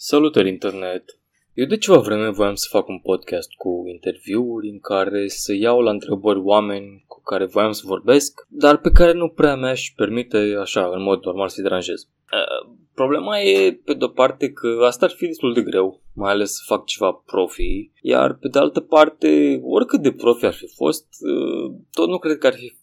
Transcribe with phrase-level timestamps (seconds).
[0.00, 1.04] Salutări internet!
[1.54, 5.80] Eu de ceva vreme voiam să fac un podcast cu interviuri în care să iau
[5.80, 10.56] la întrebări oameni cu care voiam să vorbesc, dar pe care nu prea mi-aș permite
[10.60, 12.00] așa, în mod normal, să-i deranjez.
[12.02, 16.52] Uh, problema e, pe de-o parte, că asta ar fi destul de greu, mai ales
[16.52, 21.06] să fac ceva profi, iar pe de altă parte, oricât de profi ar fi fost,
[21.20, 22.76] uh, tot nu cred că ar fi,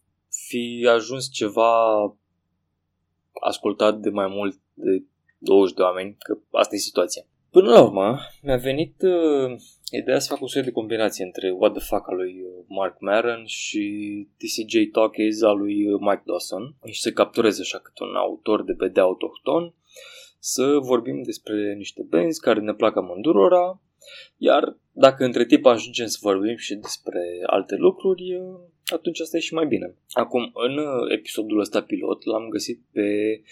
[0.48, 1.74] fi ajuns ceva
[3.42, 5.04] ascultat de mai mult de
[5.38, 7.26] 20 de oameni, că asta e situația.
[7.56, 9.56] Până la urmă, mi-a venit uh,
[9.92, 13.00] ideea să fac o serie de combinație între What the Fuck al lui uh, Mark
[13.00, 13.84] Maron și
[14.38, 18.74] TCJ Talkies al lui uh, Mike Dawson și să capturez așa câte un autor de
[18.74, 19.74] BD autohton,
[20.40, 23.82] să vorbim despre niște benzi care ne plac amândurora,
[24.38, 29.40] iar dacă între timp ajungem să vorbim și despre alte lucruri, uh, atunci asta e
[29.40, 29.96] și mai bine.
[30.12, 33.46] Acum, în uh, episodul ăsta pilot, l-am găsit pe uh,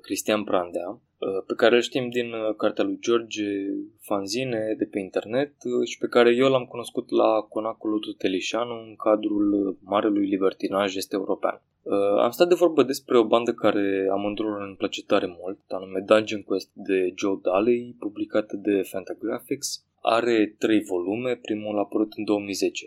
[0.00, 3.44] Cristian Prandea, uh, pe care îl știm din uh, cartea lui George
[4.00, 8.94] Fanzine de pe internet uh, și pe care eu l-am cunoscut la Conacul Tutelișanu în
[8.96, 11.62] cadrul uh, Marelui Libertinaj Este European.
[11.82, 16.00] Uh, am stat de vorbă despre o bandă care amândurora îmi place tare mult, anume
[16.00, 19.84] Dungeon Quest de Joe Daly, publicată de Fantagraphics.
[20.02, 22.86] Are trei volume, primul a apărut în 2010.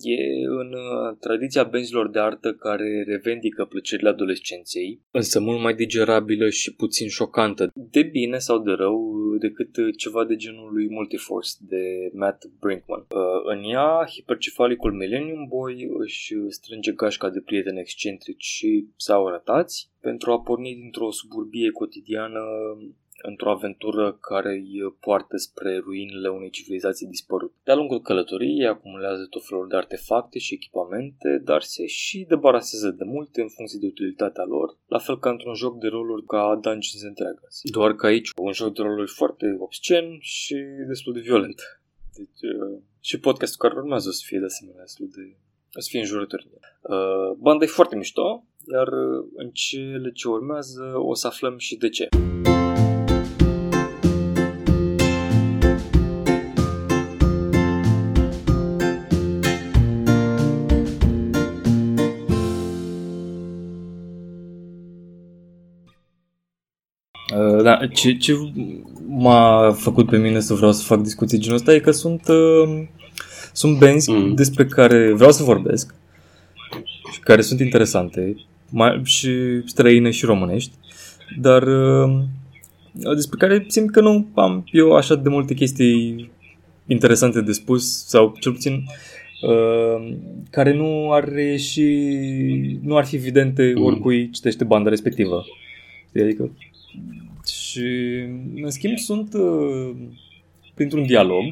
[0.00, 6.48] E în uh, tradiția benzilor de artă care revendică plăcerile adolescenței, însă mult mai digerabilă
[6.48, 11.50] și puțin șocantă, de bine sau de rău, decât uh, ceva de genul lui Multiforce
[11.60, 13.00] de Matt Brinkman.
[13.00, 19.90] Uh, în ea, hipercefalicul Millennium Boy își strânge gașca de prieteni excentrici și sau ratați
[20.00, 22.40] pentru a porni dintr-o suburbie cotidiană
[23.26, 27.54] într-o aventură care îi poartă spre ruinele unei civilizații dispărute.
[27.64, 33.04] De-a lungul călătoriei acumulează tot felul de artefacte și echipamente, dar se și debarasează de
[33.04, 37.04] multe în funcție de utilitatea lor, la fel ca într-un joc de roluri ca Dungeons
[37.04, 37.60] and Dragons.
[37.62, 41.60] Doar că aici un joc de roluri foarte obscen și destul de violent.
[42.16, 45.36] Deci, uh, și podcastul care urmează o să fie de asemenea destul de
[45.76, 46.48] o să fie înjurători.
[46.80, 51.76] Uh, banda e foarte mișto, iar uh, în cele ce urmează o să aflăm și
[51.76, 52.08] de ce.
[67.66, 68.32] Uh, da, ce, ce
[69.06, 72.82] m-a făcut pe mine să vreau să fac discuții genul ăsta e că sunt, uh,
[73.52, 74.34] sunt benzi mm.
[74.34, 75.94] despre care vreau să vorbesc
[77.12, 78.36] și care sunt interesante
[78.70, 79.30] mai, și
[79.64, 80.72] străine și românești,
[81.38, 82.20] dar uh,
[83.14, 86.30] despre care simt că nu am eu așa de multe chestii
[86.86, 88.84] interesante de spus sau cel puțin
[89.42, 90.16] uh,
[90.50, 93.84] care nu ar și nu ar fi evidente mm.
[93.84, 95.44] oricui citește banda respectivă.
[96.14, 96.50] Adică
[97.76, 99.90] și, în schimb, sunt uh,
[100.74, 101.44] printr-un dialog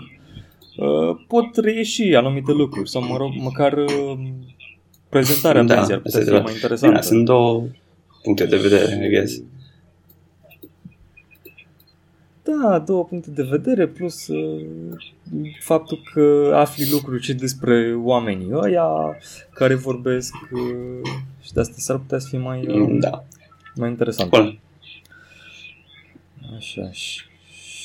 [0.76, 4.18] uh, pot reieși anumite lucruri sau, mă rog, măcar uh,
[5.08, 6.86] prezentarea da, ar putea fi mai interesantă.
[6.86, 7.66] Bine, sunt două
[8.22, 9.42] puncte de vedere, I guess.
[12.42, 14.66] Da, două puncte de vedere, plus uh,
[15.60, 18.86] faptul că afli lucruri și despre oamenii ăia
[19.54, 21.10] care vorbesc uh,
[21.42, 23.24] și de asta s-ar putea să fie mai, uh, da.
[23.74, 24.30] mai interesant.
[24.30, 24.58] Bun.
[26.56, 27.22] Așa, și,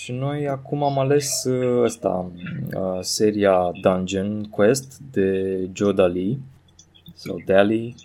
[0.02, 2.32] și noi acum am ales uh, ăsta,
[2.74, 6.40] uh, seria Dungeon Quest de Joe Daly
[7.14, 7.96] sau Daly.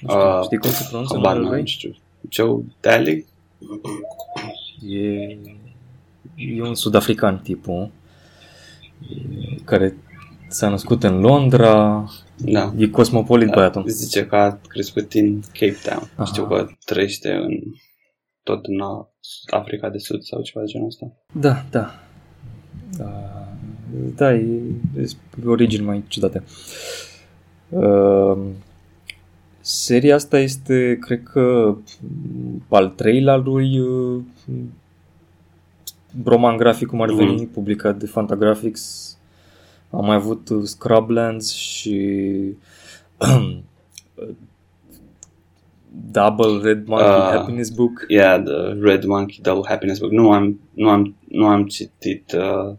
[0.00, 1.66] Nu știu, uh, știi cum se pronunță numele lui?
[1.66, 1.94] știu.
[2.28, 3.26] Joe Daly?
[4.88, 5.38] E,
[6.36, 7.90] e un sud-african tipul
[9.64, 9.96] care
[10.48, 12.04] s-a născut în Londra,
[12.36, 12.74] da.
[12.76, 13.88] e cosmopolit da, băiatul.
[13.88, 16.10] Zice că a crescut în Cape Town.
[16.14, 16.24] Aha.
[16.24, 17.60] Știu că trăiește în
[18.50, 18.80] tot în
[19.50, 21.12] Africa de Sud sau ceva de genul ăsta.
[21.32, 21.94] Da, da.
[22.96, 23.48] Da,
[24.16, 24.60] da e,
[24.96, 25.08] e
[25.46, 26.42] origini mai ciudate.
[27.68, 28.38] Uh,
[29.60, 31.76] seria asta este, cred că,
[32.68, 34.22] al treilea lui uh,
[36.24, 37.46] roman grafic, cum ar veni, mm.
[37.46, 39.16] publicat de Fantagraphics.
[39.90, 42.36] Am mai avut Scrublands și
[45.92, 48.04] Double Red Monkey uh, Happiness Book.
[48.08, 50.10] Yeah, the Red Monkey Double Happiness Book.
[50.10, 52.74] Nu am, nu am, nu am citit, uh,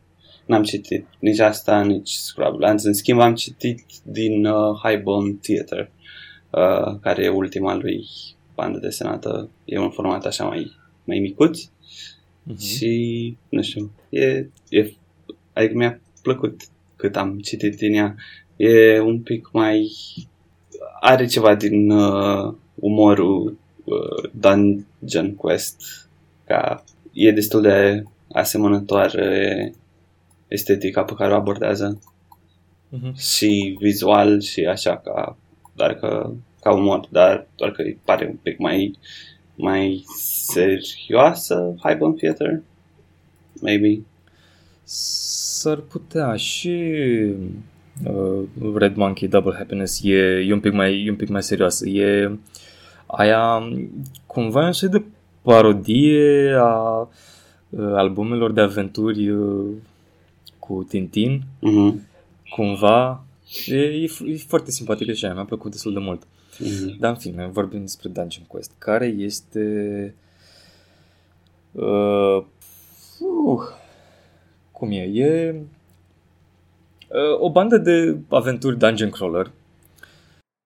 [0.45, 2.83] n-am citit nici asta, nici Scrublands.
[2.83, 5.91] În schimb, am citit din uh, Highbone Theater,
[6.49, 8.05] uh, care e ultima lui
[8.55, 9.49] bandă desenată.
[9.65, 10.71] E un format așa mai,
[11.03, 11.61] mai micuț.
[11.61, 12.57] Uh-huh.
[12.57, 14.93] Și, nu știu, e, e,
[15.53, 16.61] adică mi-a plăcut
[16.95, 18.15] cât am citit din ea.
[18.55, 19.91] E un pic mai...
[20.99, 25.81] Are ceva din uh, umorul uh, Dungeon Quest
[26.45, 26.83] ca
[27.13, 29.73] e destul de asemănătoare
[30.47, 31.99] estetica pe care o abordează
[32.93, 33.15] Mhm.
[33.17, 35.37] și vizual și așa ca
[35.75, 36.31] doar că
[36.61, 38.97] ca umor, dar doar că îi pare un pic mai
[39.55, 40.03] mai
[40.47, 42.61] serioasă Highbone Theater
[43.61, 44.01] maybe
[44.83, 46.93] S-ar putea și
[48.05, 48.43] uh,
[48.75, 51.89] Red Monkey Double Happiness e, e, un pic mai, e un pic mai serioasă.
[51.89, 52.37] E
[53.11, 53.59] aia
[54.25, 55.03] cumva e un soi de
[55.41, 56.99] parodie a
[57.69, 59.75] uh, albumelor de aventuri uh,
[60.59, 62.01] cu Tintin, mhm
[62.49, 63.23] cumva.
[63.65, 66.27] E, e, f- e foarte simpatică și aia, mi-a plăcut destul de mult.
[66.59, 70.15] mhm Dar în fine, vorbim despre Dungeon Quest, care este...
[71.71, 72.43] Uh,
[73.19, 73.61] uh,
[74.71, 75.01] cum e?
[75.13, 75.55] E
[77.07, 79.51] uh, o bandă de aventuri dungeon crawler,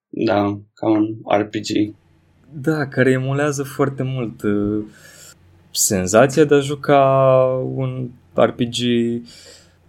[0.09, 1.93] da ca un RPG
[2.61, 4.83] da, care emulează foarte mult uh,
[5.71, 7.01] senzația de a juca
[7.75, 8.75] un RPG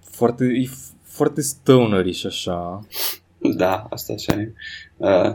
[0.00, 2.86] foarte, e f- foarte stoner și așa.
[3.56, 4.52] Da, asta așa e.
[4.96, 5.34] Uh,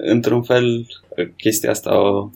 [0.00, 0.86] într-un fel,
[1.36, 2.30] chestia asta o,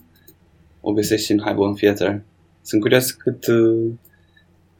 [0.80, 2.22] o găsești și în Highbone Theater.
[2.62, 3.92] Sunt curios cât, uh,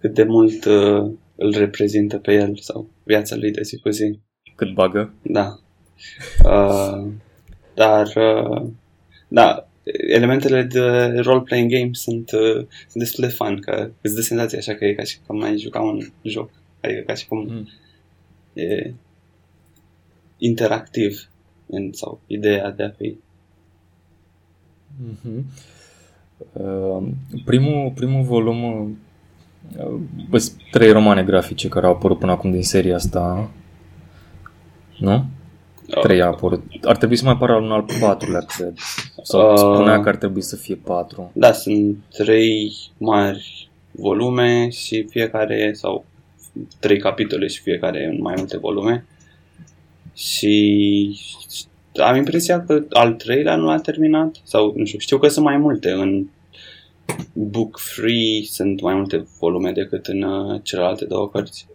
[0.00, 4.19] cât de mult uh, îl reprezintă pe el sau viața lui de zi cu zi.
[4.56, 5.12] Cât bagă.
[5.23, 5.58] Da.
[6.44, 7.08] Uh,
[7.79, 8.63] dar, uh,
[9.29, 9.69] da,
[10.09, 10.81] elementele de
[11.21, 12.55] role-playing game sunt, uh,
[12.89, 15.59] sunt destul de fun, că îți dă senzația așa că e ca și cum ai
[15.59, 16.51] juca un joc.
[16.81, 17.69] Adică ca și cum Mm.
[18.53, 18.93] e
[20.39, 21.29] interactiv
[21.67, 23.17] în, sau ideea de a fi.
[24.97, 25.47] Mhm.
[26.53, 27.09] Uh,
[27.45, 28.83] primul, primul volum
[29.79, 33.51] uh, bă, sunt trei romane grafice care au apărut până acum din seria asta.
[34.99, 35.25] Nu?
[35.90, 36.62] Trei au apărut.
[36.82, 38.73] Ar trebui să mai apară un al patrulea, cred.
[39.23, 39.58] Sau Uh.
[39.58, 41.31] spunea că ar trebui să fie patru.
[41.35, 46.05] Da, sunt trei mari volume și fiecare, sau
[46.81, 49.06] trei capitole și fiecare în mai multe volume.
[50.14, 51.17] Și
[51.94, 55.56] am impresia că al treilea nu l-a terminat, sau nu știu, știu că sunt mai
[55.56, 56.26] multe în
[57.32, 61.67] Book Free, sunt mai multe volume decât în uh, celelalte două cărți.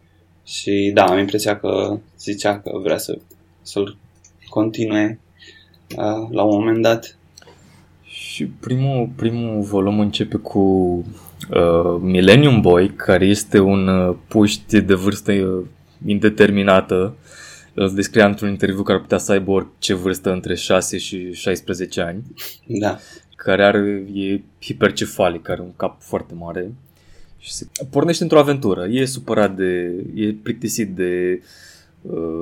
[0.46, 3.18] Și da, am impresia că zicea că vrea să,
[3.62, 3.98] să-l
[4.54, 5.20] continue
[5.98, 7.18] uh, la un moment dat.
[8.04, 14.94] Și primul, primul volum începe cu uh, Millennium Boy, care este un uh, puști de
[14.94, 15.66] vârstă uh,
[16.06, 17.16] indeterminată.
[17.74, 22.02] Îl descria într-un interviu care ar putea să aibă orice vârstă între 6 și 16
[22.02, 22.24] ani.
[22.66, 22.98] Da.
[23.36, 26.74] care are, e hipercefalic, are un cap foarte mare
[27.38, 28.88] și se pornește într-o aventură.
[28.90, 31.46] E supărat de, e plictisit de uh,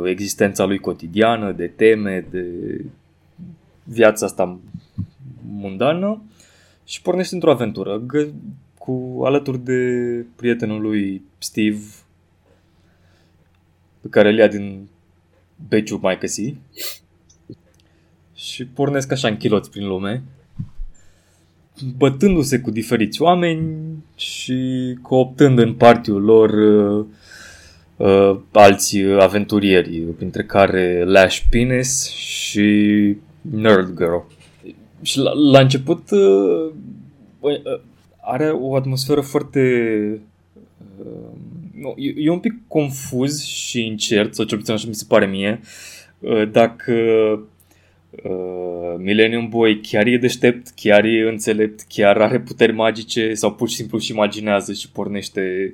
[0.06, 2.46] existența lui cotidiană, de teme, de
[3.84, 4.60] viața asta
[5.52, 6.22] mundană
[6.86, 8.02] și pornește într-o aventură.
[8.02, 8.34] Gă-
[8.78, 9.82] cu alături de
[10.36, 11.82] prietenul lui Steve
[14.02, 14.88] pe care îl ia din
[15.68, 16.56] beciul mai căsi
[18.34, 20.24] și pornesc așa în chiloți prin lume
[21.98, 24.60] bătându-se cu diferiți oameni și
[25.02, 27.06] cooptând în partiul lor uh,
[28.02, 34.18] uh, alți aventurieri, printre care Lash Penis și Nerd Girl.
[35.02, 36.72] Și la, la început uh,
[37.40, 37.80] băi, uh,
[38.22, 39.62] are o atmosferă foarte...
[40.98, 41.32] Uh,
[41.82, 45.26] nu, e, e un pic confuz și incert, sau cel puțin așa mi se pare
[45.26, 45.60] mie,
[46.20, 46.94] uh, dacă
[48.24, 53.70] uh, Millennium Boy chiar e deștept, chiar e înțelept, chiar are puteri magice sau pur
[53.70, 55.74] și simplu și imaginează și pornește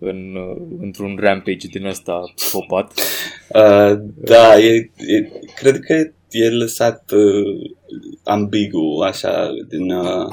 [0.00, 2.92] în, uh, într-un rampage din ăsta psihopat.
[3.54, 7.70] Uh, da, e, e, cred că e lăsat uh,
[8.24, 10.28] ambigu, așa, din, uh,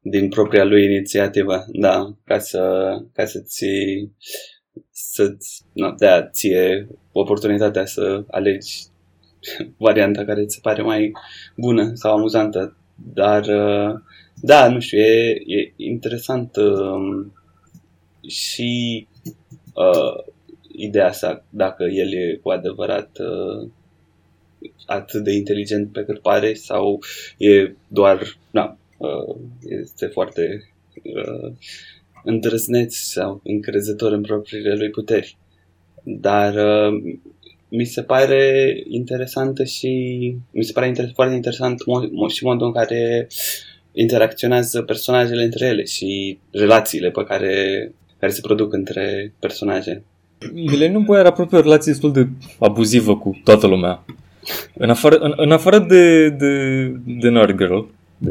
[0.00, 3.64] din propria lui inițiativă, da, ca să, ca să-ți,
[4.90, 8.82] să-ți, na, dea ție oportunitatea să alegi
[9.76, 11.12] varianta care ți se pare mai
[11.56, 12.76] bună sau amuzantă.
[13.14, 14.00] Dar, uh,
[14.34, 17.26] da, nu știu, e, e interesant uh,
[18.28, 19.06] și
[19.74, 20.24] uh,
[20.72, 23.68] ideea sa, dacă el e cu adevărat uh,
[24.86, 26.98] atât de inteligent pe cât pare sau
[27.38, 29.36] e doar, na, uh,
[29.82, 31.52] este foarte uh,
[32.24, 35.36] îndrăzneț sau încrezător în propriile lui puteri.
[36.02, 37.18] Dar uh,
[37.68, 39.90] mi se pare interesantă și
[40.50, 43.28] mi se pare inter- foarte interesant mo- mo- și modul în care
[43.92, 50.02] interacționează personajele între ele și relațiile pe care, care se produc între personaje.
[50.52, 54.04] Millennium Boy are aproape o relație destul de abuzivă cu toată lumea.
[54.74, 57.78] În afară, în, în afară de, de, de Nerd Girl,
[58.18, 58.30] de,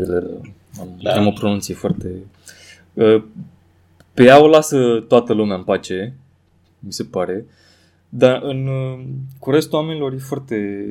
[0.79, 1.11] am, Da.
[1.11, 2.07] am o pronunție foarte
[2.97, 3.23] Uh,
[4.13, 6.13] pe ea o lasă toată lumea în pace,
[6.79, 7.45] mi se pare,
[8.09, 9.05] dar în, uh,
[9.39, 10.89] cu restul oamenilor e foarte...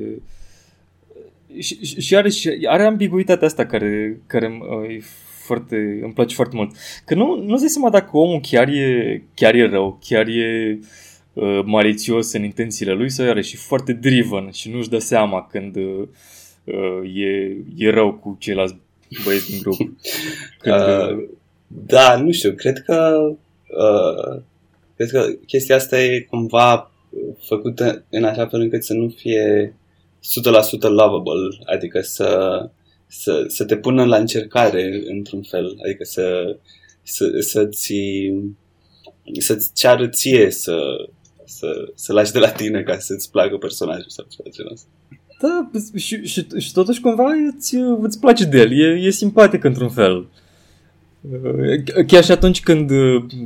[1.59, 5.03] Și, și are, și are ambiguitatea asta care, care uh, e
[5.47, 6.71] foarte, îmi place foarte mult.
[7.05, 10.79] Că nu, nu zic seama dacă omul chiar e, chiar e rău, chiar e
[11.33, 15.77] uh, malițios în intențiile lui sau are și foarte driven și nu-și dă seama când
[15.77, 16.09] uh,
[17.15, 18.77] e, e rău cu ceilalți
[19.25, 19.77] băieți din grup.
[20.61, 21.29] Când, uh,
[21.67, 23.31] da, nu știu, cred că
[23.79, 24.43] uh,
[24.97, 26.91] cred că chestia asta e cumva
[27.39, 29.75] făcută în așa fel încât să nu fie
[30.79, 32.71] 100% lovable, adică să,
[33.19, 36.57] să, să te pună la încercare într-un fel, adică să,
[37.03, 37.95] să, să-ți,
[39.39, 40.79] să-ți ceară ție să,
[41.45, 44.89] să, să lași de la tine ca să-ți placă personajul sau ceva genul ăsta.
[45.41, 49.91] Da, și, și, și totuși cumva îți, îți place de el, e, e simpatic într-un
[49.91, 50.29] fel.
[52.07, 52.91] Chiar și atunci când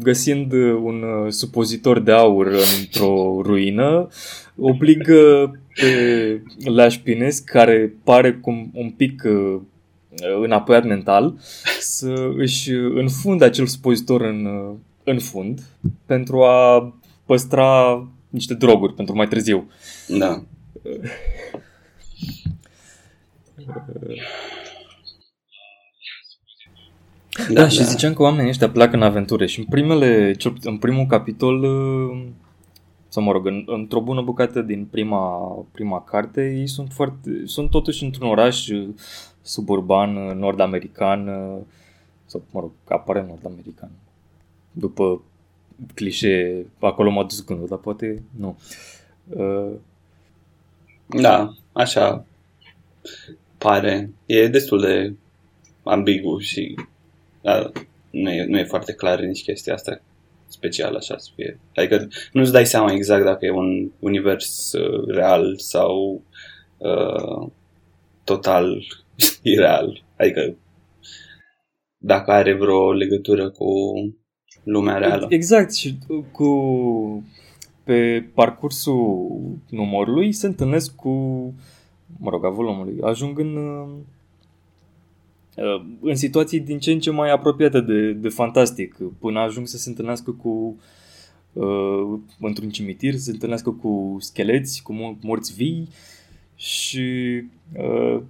[0.03, 2.47] găsind un supozitor de aur
[2.81, 4.09] într-o ruină,
[4.57, 9.61] obligă pe Lash Pines, care pare cum un pic uh,
[10.43, 11.35] înapoiat mental,
[11.81, 15.61] să își înfunde acel supozitor în, uh, în fund
[16.07, 16.95] pentru a
[17.27, 19.71] păstra niște droguri pentru mai târziu.
[20.09, 20.45] Da.
[27.49, 27.85] Da, da, și da.
[27.85, 32.23] ziceam că oamenii ăștia pleacă în aventure și în primele, în primul capitol, uh,
[33.09, 35.39] sau mă rog, în, într-o bună bucată din prima,
[35.73, 38.89] prima carte, ei sunt foarte, sunt totuși într-un oraș uh,
[39.43, 41.25] suburban, uh, nord-american,
[42.27, 43.91] sau mă rog, apare nord-american.
[44.73, 45.23] După
[45.95, 48.59] clișee, acolo m-a dus gândul, dar poate nu.
[51.07, 52.25] Da, așa
[53.61, 54.11] pare.
[54.27, 55.15] E destul de
[55.83, 56.75] ambigu și
[57.41, 57.71] da,
[58.11, 60.01] nu, e, nu e foarte clar nici chestia asta
[60.47, 61.61] special așa să fie.
[61.75, 66.23] Adică nu-ți dai seama exact dacă e un univers uh, real sau
[66.79, 67.51] uh,
[68.25, 68.83] total
[69.43, 70.03] ireal.
[70.17, 70.57] Adică
[71.97, 73.67] dacă are vreo legătură cu
[74.65, 75.27] lumea reală.
[75.29, 75.99] Exact și
[76.33, 77.25] cu
[77.85, 81.11] pe parcursul numărului se întâlnesc cu
[82.19, 84.20] mă rog, a volumului, ajung în uh, Uh,
[86.01, 89.89] în situații din ce în ce mai apropiate de, de fantastic, până ajung să se
[89.89, 90.79] întâlnească cu
[91.53, 95.89] uh, într-un cimitir, să se întâlnească cu scheleți, cu morți vii
[96.55, 97.43] și
[97.77, 98.21] uh,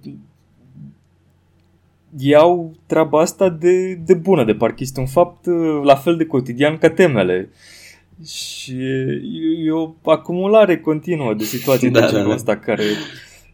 [2.17, 6.25] iau treaba asta de, de bună, de parcă este un fapt uh, la fel de
[6.25, 7.49] cotidian ca temele.
[8.25, 12.35] Și e, e o acumulare continuă de situații da, de genul da, da.
[12.35, 12.83] ăsta care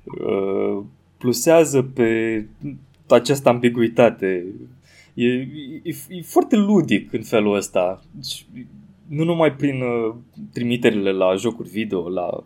[0.04, 0.84] uh,
[1.18, 2.46] plusează pe
[3.16, 4.46] această ambiguitate.
[5.14, 5.28] E,
[5.84, 8.04] e, e foarte ludic în felul ăsta.
[8.12, 8.46] Deci,
[9.08, 10.16] nu numai prin uh,
[10.54, 12.44] trimiterile la jocuri video, la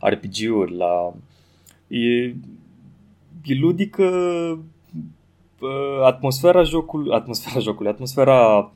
[0.00, 1.14] RPG-uri, la...
[1.88, 2.34] E,
[3.44, 4.04] e ludică
[5.60, 8.72] uh, atmosfera jocului, atmosfera jocului, atmosfera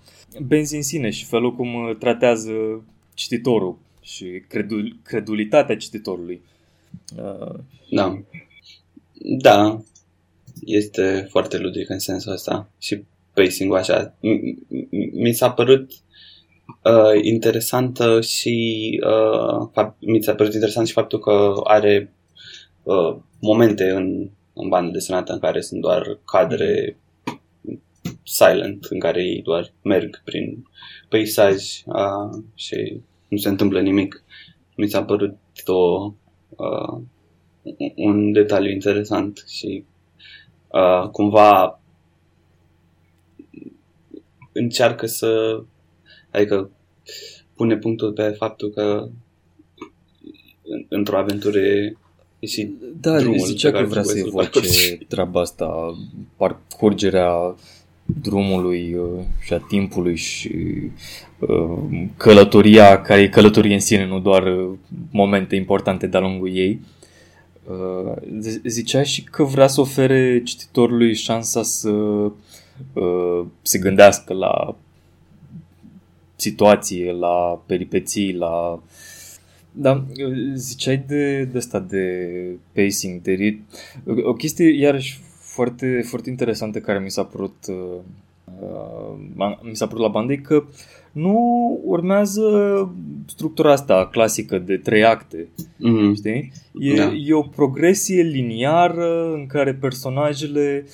[0.46, 2.52] benzii în sine și felul cum uh, tratează
[3.14, 6.40] cititorul și credul, credulitatea cititorului.
[7.16, 7.58] Uh,
[7.90, 8.18] da.
[9.40, 9.80] Da,
[10.64, 14.14] este foarte ludic în sensul ăsta și pacing-ul așa.
[15.12, 15.90] Mi s-a părut
[16.84, 22.12] uh, interesantă și uh, fapt, mi s-a părut interesant și faptul că are
[22.82, 26.98] uh, momente în, în bandă desenată în care sunt doar cadre
[28.22, 30.66] silent, în care ei doar merg prin
[31.08, 34.22] peisaj uh, și nu se întâmplă nimic.
[34.76, 35.36] Mi s-a părut
[35.66, 36.12] o,
[36.48, 37.00] uh,
[37.96, 39.84] un detaliu interesant și
[40.68, 41.80] uh, cumva
[44.52, 45.60] încearcă să
[46.30, 46.70] adică
[47.54, 49.08] pune punctul pe faptul că
[50.88, 52.70] într-o aventură e și
[53.00, 54.60] da, drumul zicea că vrea să evoce
[55.08, 55.96] treaba asta,
[56.36, 57.54] parcurgerea
[58.22, 60.50] drumului uh, și a timpului și
[61.38, 61.78] uh,
[62.16, 64.70] călătoria care e călătorie în sine, nu doar uh,
[65.10, 66.80] momente importante de-a lungul ei.
[67.68, 68.12] Uh,
[68.64, 74.76] zicea și că vrea să ofere cititorului șansa să uh, se gândească la
[76.36, 78.82] situație, la peripeții, la...
[79.72, 80.04] Da,
[80.54, 82.32] ziceai de, de asta, de
[82.72, 83.62] pacing, de rit.
[84.22, 87.98] O chestie, iarăși, foarte, foarte interesantă care mi s-a părut uh,
[88.60, 90.74] uh, mi s-a părut la bandă că uh,
[91.12, 92.42] nu urmează
[93.26, 95.48] structura asta clasică de trei acte.
[95.58, 96.14] Mm-hmm.
[96.14, 96.52] Știi?
[96.78, 97.12] E, da.
[97.26, 100.84] e o progresie liniară în care personajele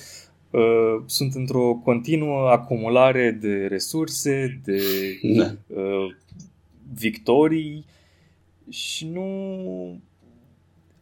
[0.49, 4.81] uh, sunt într-o continuă acumulare de resurse, de
[5.21, 5.51] Da.
[5.67, 6.15] uh,
[6.93, 7.85] victorii
[8.69, 9.25] și nu...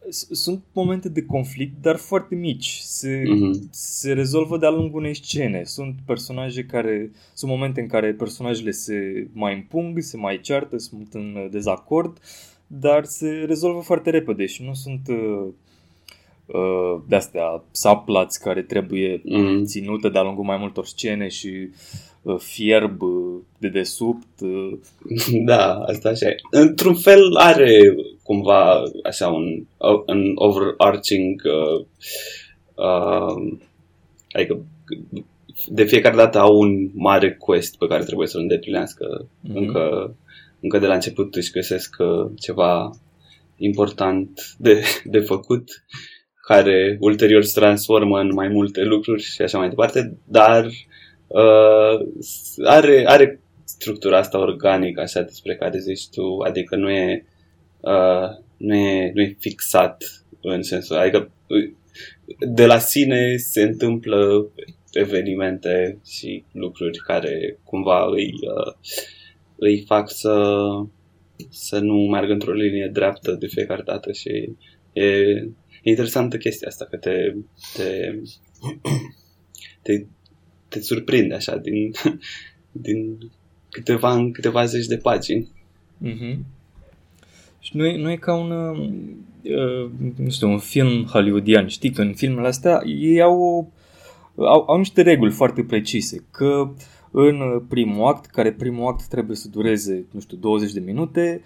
[0.10, 2.80] S- Sunt momente de conflict, dar foarte mici.
[2.84, 3.68] Se, Mhm.
[3.72, 5.64] se rezolvă de-a lungul unei scene.
[5.64, 7.12] Sunt personaje care...
[7.34, 12.18] Sunt momente în care personajele se mai împung, se mai ceartă, sunt în uh, dezacord,
[12.68, 15.48] dar se rezolvă foarte repede și nu sunt uh,
[16.46, 19.64] uh, de-astea subplots care trebuie Mhm.
[19.64, 21.68] ținută de-a lungul mai multor scene și uh,
[22.38, 24.40] fierb uh, de desubt.
[24.42, 24.78] Uh,
[25.46, 26.36] Da, asta așa e.
[26.52, 29.66] Într-un fel are cumva așa un,
[30.06, 31.86] un overarching uh,
[32.76, 33.58] uh,
[34.32, 34.66] adică
[35.68, 39.28] de fiecare dată au un mare quest pe care trebuie să-l îndeplinească.
[39.40, 39.58] Mhm.
[39.58, 40.16] Încă,
[40.60, 42.92] încă de la început își găsesc uh, ceva
[43.58, 45.84] important de, de făcut
[46.48, 50.72] care ulterior se transformă în mai multe lucruri și așa mai departe, dar uh,
[52.66, 57.26] are, are structura asta organică, așa despre care zici tu, adică nu e,
[57.80, 61.74] uh, nu e, nu e fixat în sensul, adică uh,
[62.54, 64.48] de la sine se întâmplă
[64.92, 68.74] evenimente și lucruri care cumva îi, uh,
[69.56, 70.56] îi fac să,
[71.50, 74.30] să nu meargă într-o linie dreaptă de fiecare dată și
[74.94, 75.50] e, e
[75.84, 77.34] interesantă chestia asta, că te,
[77.74, 78.12] te,
[79.82, 80.06] te,
[80.74, 81.92] te surprinde așa din,
[82.88, 83.18] din
[83.70, 85.48] câteva, în câteva zeci de pagini.
[85.98, 86.46] Mhm.
[87.60, 91.68] Și nu e, nu e ca un, uh, nu știu, un film hollywoodian.
[91.68, 93.42] Știi că în filmele astea ei au,
[94.36, 96.26] o- au, au niște reguli foarte precise.
[96.32, 96.74] Că
[97.12, 101.42] în primul act, care primul act trebuie să dureze, nu știu, 20 de minute,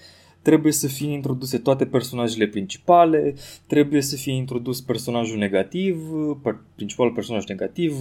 [0.47, 3.35] trebuie să fie introduse toate personajele principale,
[3.65, 5.97] trebuie să fie introdus personajul negativ,
[6.41, 7.93] per- principalul personaj negativ,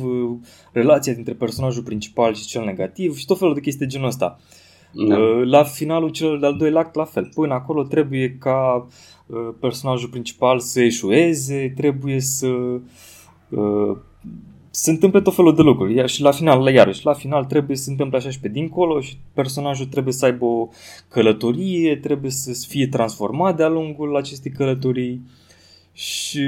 [0.73, 4.39] relația dintre personajul principal și cel negativ și tot felul de chestii de genul ăsta.
[4.93, 5.19] Da.
[5.19, 7.29] Uh, La finalul celor de-al doilea act, la fel.
[7.35, 8.87] Până acolo trebuie ca
[9.27, 12.47] uh, personajul principal să eșueze, trebuie să
[13.49, 13.97] uh,
[14.79, 15.95] se întâmple tot felul de lucruri.
[15.95, 18.49] Iar și la final, la iarăși, la final trebuie să se întâmple așa și pe
[18.49, 20.69] dincolo și personajul trebuie să aibă o
[21.09, 25.21] călătorie, trebuie să fie transformat de-a lungul acestei călătorii
[25.93, 26.45] și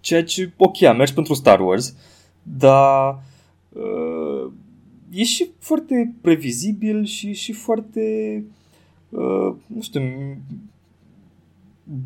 [0.00, 1.94] ceea ce, ok, a mers pentru Star Wars,
[2.42, 3.22] dar
[3.68, 4.52] uh,
[5.10, 8.00] e și foarte previzibil și, și foarte,
[9.08, 10.00] uh, nu știu,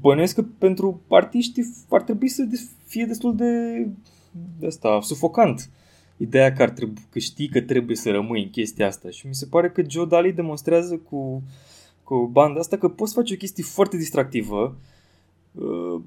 [0.00, 1.60] bănuiesc că pentru artiști
[1.90, 3.44] ar trebui să de- fie destul de,
[4.58, 5.70] de asta, sufocant.
[6.16, 9.34] Ideea că, ar trebui, că știi că trebuie să rămâi în chestia asta și mi
[9.34, 11.42] se pare că Joe Dali demonstrează cu,
[12.02, 14.76] cu banda asta că poți face o chestie foarte distractivă
[15.52, 16.00] uh,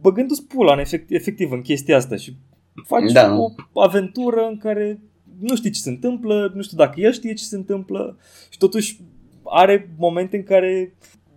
[0.00, 2.36] băgându-ți pula în efect, efectiv în chestia asta și
[2.84, 3.36] faci Da.
[3.72, 5.00] o aventură în care
[5.38, 8.18] nu știi ce se întâmplă, nu știu dacă el știe ce se întâmplă
[8.50, 9.00] și totuși
[9.44, 10.94] are momente în care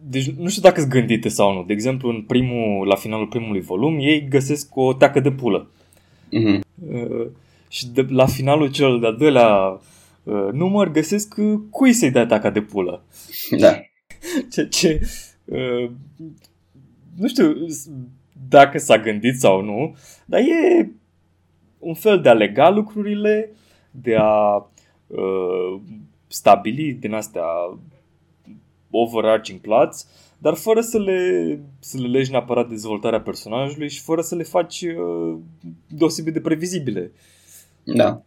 [0.10, 1.64] deci nu știu dacă sunt gândite sau nu.
[1.64, 5.70] De exemplu, în primul, la finalul primului volum, ei găsesc o teacă de pulă.
[6.32, 6.62] Mhm.
[6.92, 7.28] Uh,
[7.70, 9.80] și de, la finalul cel de-al doilea
[10.24, 13.04] uh, număr găsesc uh, cui să-i dea teaca de pulă.
[13.60, 13.80] Da.
[14.52, 15.02] Ceea ce
[15.46, 15.90] uh,
[17.18, 17.90] nu știu s-
[18.50, 20.92] dacă s-a gândit sau nu, dar e
[21.80, 23.52] un fel de a lega lucrurile,
[23.92, 24.56] de a
[25.08, 25.80] uh,
[26.28, 27.44] stabili din astea
[28.92, 34.36] overarching plots, dar fără să le, să le legi neapărat dezvoltarea personajului și fără să
[34.36, 35.38] le faci uh,
[35.88, 37.12] deosebit de previzibile.
[37.84, 38.22] Da.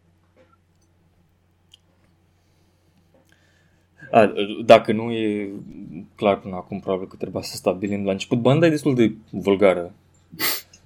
[4.10, 4.32] A,
[4.64, 5.50] dacă nu e
[6.14, 8.38] clar până acum, probabil că trebuia să stabilim la început.
[8.38, 9.92] Banda e destul de vulgară.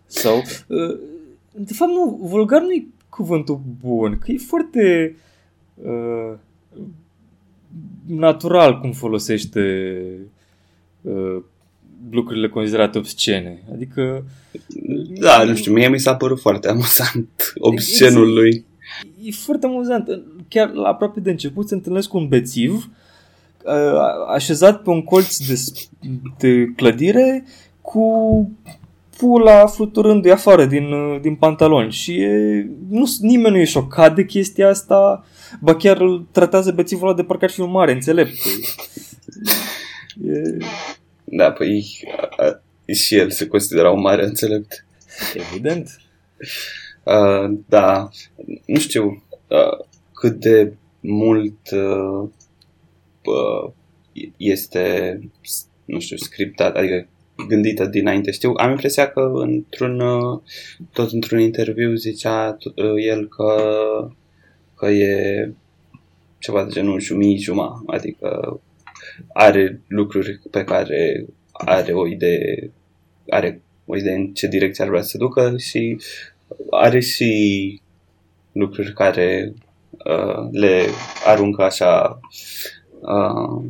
[0.06, 0.36] Sau,
[0.68, 0.98] uh,
[1.52, 5.16] de fapt nu, vulgar nu e cuvântul bun, că e foarte
[5.74, 6.32] uh,
[8.06, 9.90] natural cum folosește
[11.00, 11.42] uh,
[12.10, 13.62] lucrurile considerate obscene.
[13.72, 14.24] Adică
[15.20, 18.64] Da, nu știu, mie mi s-a părut foarte amuzant obscenul lui.
[19.22, 20.22] e foarte amuzant.
[20.48, 22.90] Chiar la aproape de început se întâlnesc cu un bețiv
[23.64, 25.54] uh, așezat pe un colț de,
[26.38, 27.44] de clădire
[27.80, 28.50] cu
[29.16, 34.24] pula fluturându-i afară din, uh, din pantaloni și e, nu, nimeni nu e șocat de
[34.24, 35.24] chestia asta,
[35.60, 38.36] ba chiar îl tratează bețivul ăla de parcă ar fi un mare înțelept.
[40.24, 40.56] E,
[41.24, 41.84] Da, păi
[42.18, 42.62] a, a,
[42.92, 44.86] și el se considera un mare înțelept.
[45.34, 46.00] evident.
[47.02, 48.08] Uh, da,
[48.66, 52.28] nu știu uh, cât de mult uh,
[53.24, 53.72] uh,
[54.36, 55.18] este,
[55.84, 57.08] nu știu, scriptat, adică
[57.48, 58.30] gândită dinainte.
[58.30, 60.40] Știu, am impresia că într-un, uh,
[60.92, 63.54] tot într-un interviu zicea uh, el că,
[64.76, 65.52] că e
[66.38, 68.60] ceva de genul jumii juma, adică
[69.32, 72.70] are lucruri pe care are o idee,
[73.28, 76.00] are o idee în ce direcție ar vrea să se ducă și
[76.70, 77.80] are și
[78.52, 79.54] lucruri care
[79.90, 80.84] uh, le
[81.24, 82.20] aruncă așa
[83.00, 83.64] uh,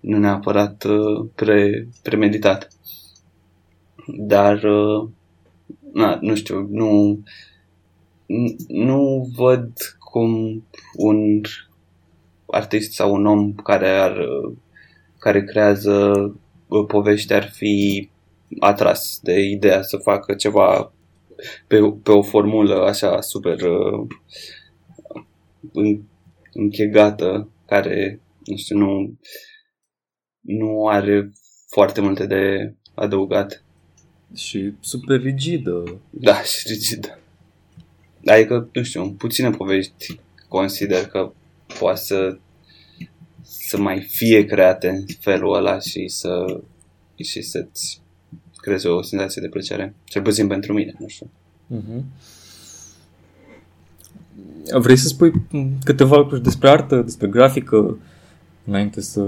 [0.00, 2.68] nu neapărat uh, pre, premeditat.
[4.06, 5.08] Dar uh,
[5.92, 7.18] na, nu știu, nu
[8.68, 9.72] nu văd
[10.14, 11.40] cum un
[12.46, 14.16] artist sau un om care ar
[15.18, 16.12] care creează
[16.66, 18.08] uh, povești ar fi
[18.58, 20.92] atras de ideea să facă ceva
[21.66, 24.08] pe, pe o formulă așa super uh,
[26.52, 29.18] închegată care, nu știu, nu,
[30.40, 31.32] nu are
[31.68, 33.64] foarte multe de adăugat.
[34.34, 36.00] Și super rigidă.
[36.10, 37.18] Da, și rigidă.
[38.24, 41.32] Adică, nu știu, în puține povești consider că
[41.78, 42.38] poate să,
[43.42, 46.60] să mai fie create în felul ăla și să
[47.16, 48.00] și să-ți
[48.56, 49.94] creeze o senzație de plăcere.
[50.04, 51.30] Cel puțin pentru mine, nu știu.
[51.76, 52.02] Uh-huh.
[54.72, 55.32] Vrei să spui
[55.84, 57.98] câteva lucruri despre artă, despre grafică,
[58.64, 59.20] înainte să,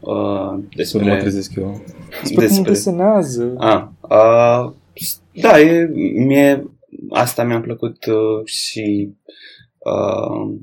[0.00, 0.84] uh, despre...
[0.84, 1.82] să mă trezesc eu?
[2.20, 2.62] Despre, despre...
[2.62, 3.54] cum desenează.
[3.58, 4.72] Ah, uh,
[5.40, 6.66] da, e, mie,
[7.10, 9.14] asta mi-a plăcut uh, și
[9.78, 10.60] uh,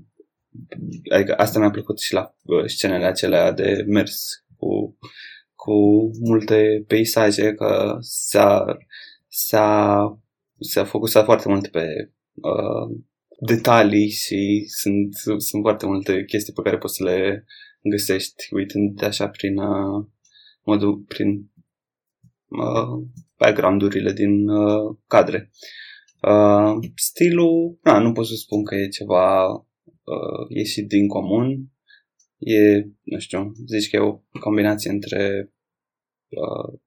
[1.11, 4.97] adică asta mi-a plăcut și la uh, scenele acelea de mers cu,
[5.55, 5.73] cu
[6.19, 8.77] multe peisaje, că s-a,
[9.27, 10.19] s-a,
[10.59, 12.97] s-a focusat foarte mult pe uh,
[13.39, 17.45] detalii și sunt, sunt foarte multe chestii pe care poți să le
[17.81, 20.05] găsești uitând așa prin uh,
[20.63, 21.51] modul, prin
[22.47, 23.05] uh,
[23.37, 25.51] background-urile din uh, cadre.
[25.51, 25.82] Uh,
[26.95, 31.71] stilul, na, nu pot să spun că e ceva uh, ieșit din comun.
[32.38, 35.53] E, nu știu, zici că e o combinație între
[36.29, 36.79] uh,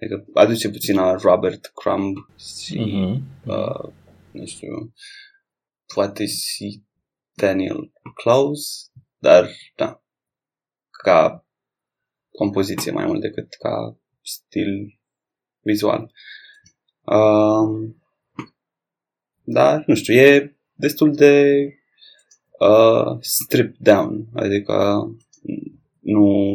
[0.00, 3.46] adică aduce puțin la Robert Crumb și uh-huh.
[3.46, 3.92] uh,
[4.30, 4.92] nu știu
[5.94, 6.82] poate și
[7.34, 10.02] Daniel Close, dar da,
[10.90, 11.46] ca
[12.30, 15.00] compoziție mai mult decât ca stil
[15.60, 16.12] vizual.
[17.00, 17.94] Uh,
[19.50, 21.64] dar, nu știu, e destul de
[22.58, 25.06] uh, stripped down, adică
[26.00, 26.54] nu,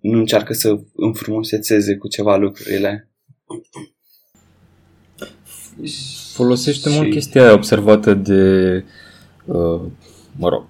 [0.00, 3.10] nu încearcă să înfrumusețeze cu ceva lucrurile.
[6.32, 6.96] Folosește și...
[6.96, 8.84] mult chestia aia observată de,
[9.44, 9.80] uh,
[10.36, 10.64] mă rog,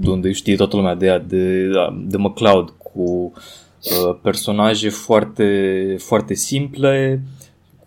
[0.00, 1.70] de unde știe toată lumea de ea, de,
[2.06, 7.22] de McCloud, cu uh, personaje foarte, foarte simple,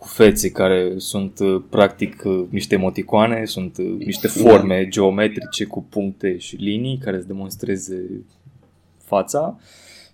[0.05, 4.89] cu fețe care sunt uh, practic uh, niște emoticoane, sunt uh, niște forme da.
[4.89, 8.25] geometrice cu puncte și linii care îți demonstreze
[8.97, 9.59] fața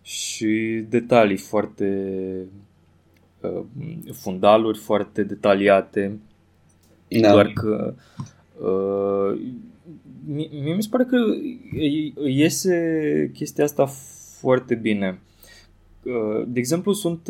[0.01, 2.15] și detalii foarte
[3.41, 3.63] uh,
[4.11, 6.19] fundaluri foarte detaliate
[7.07, 7.31] da.
[7.31, 7.95] Doar că
[8.59, 9.39] uh,
[10.25, 11.17] mie mi se pare că
[12.27, 13.85] iese chestia asta
[14.39, 15.19] foarte bine.
[16.03, 17.27] Uh, de exemplu, sunt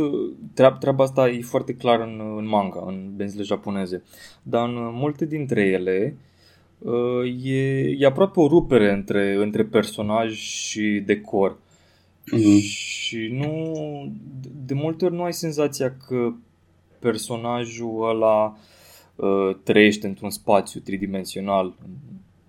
[0.54, 4.04] treab, treaba asta e foarte clar în, în manga, în benzile japoneze,
[4.44, 6.18] dar în multe dintre ele
[6.78, 11.58] uh, e, e aproape o rupere între, între personaj și decor.
[12.36, 12.62] Mm-hmm.
[12.62, 13.74] Și nu,
[14.66, 16.34] de multe ori nu ai senzația că
[17.00, 18.58] personajul ăla
[19.16, 21.74] uh, trăiește într-un spațiu tridimensional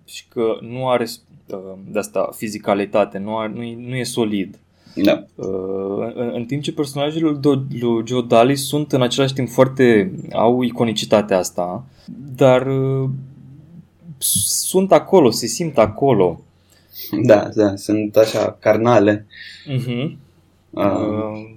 [0.05, 1.07] și că nu are
[1.47, 4.59] uh, de asta fizicalitate, nu, are, nu, e, nu e solid.
[4.95, 5.23] Da.
[5.35, 10.61] Uh, în, în timp ce personajele lui Joe Daly sunt în același timp foarte au
[10.61, 11.85] iconicitatea asta,
[12.35, 13.09] dar uh,
[14.63, 16.41] sunt acolo, se simt acolo.
[17.23, 19.25] Da, da, sunt așa carnale.
[19.67, 20.11] Uh-huh.
[20.69, 20.83] Uh,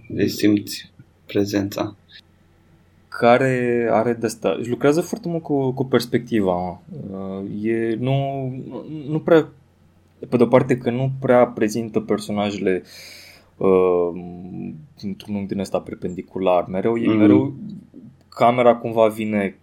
[0.08, 0.90] uh, simți
[1.26, 1.96] prezența
[3.08, 4.56] care are de asta.
[4.58, 6.80] Își lucrează foarte mult cu, cu perspectiva.
[7.10, 8.14] Uh, e, nu,
[9.08, 9.48] nu prea,
[10.28, 12.90] pe de-o parte că nu prea prezintă personajele uh,
[15.02, 16.66] într-un unghi din ăsta perpendicular.
[16.66, 17.16] Mereu, mm-hmm.
[17.16, 17.54] mereu
[18.28, 19.58] camera cumva vine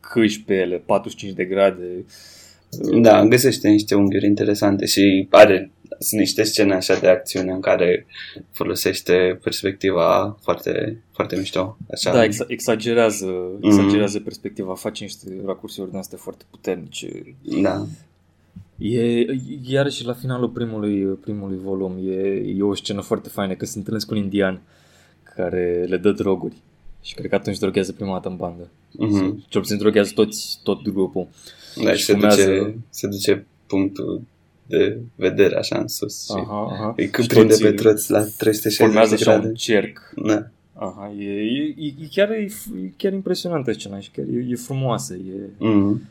[0.00, 2.04] câși pe ele, 45 de grade.
[3.00, 8.06] Da, găsește niște unghiuri interesante și are sunt niște scene așa de acțiune în care
[8.50, 11.76] folosește perspectiva foarte, foarte mișto.
[11.90, 12.12] Așa.
[12.12, 14.24] Da, ex- exagerează, exagerează mm-hmm.
[14.24, 17.36] perspectiva, face niște racursuri din astea foarte puternice.
[17.62, 17.86] Da.
[18.78, 19.24] E,
[19.62, 22.20] iarăși la finalul primului, primului volum e,
[22.56, 24.60] e o scenă foarte faină, că se întâlnesc cu un indian
[25.34, 26.54] care le dă droguri.
[27.02, 28.68] Și cred că atunci droghează prima dată în bandă.
[28.92, 29.44] Mhm.
[29.48, 31.28] Cel puțin droghează toți, tot grupul.
[31.84, 32.44] Da, Și și se fumează.
[32.44, 34.22] duce, se duce punctul
[34.66, 36.94] de vedere așa în sus și Aha, aha.
[36.96, 39.46] îi cât Și prinde toți pe toți la 360 Formează de așa grade.
[39.48, 40.12] un cerc.
[40.26, 40.48] Da.
[40.74, 42.48] Aha, e, e, e, e chiar, e,
[42.82, 45.14] e chiar impresionantă scena și chiar e, e frumoasă.
[45.14, 45.50] E...
[45.58, 46.02] Mm.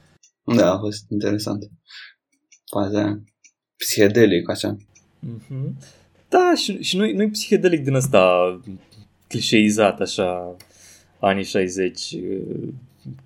[0.56, 1.69] Da, a fost interesant.
[2.75, 3.19] Faza aia.
[3.77, 4.77] Psihedelic, așa.
[5.19, 5.77] Mhm.
[6.29, 8.59] Da, și, și nu, nu psihedelic din ăsta
[9.27, 10.55] clișeizat, așa,
[11.19, 12.41] anii 60, e,